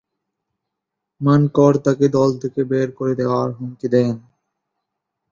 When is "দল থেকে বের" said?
2.09-2.89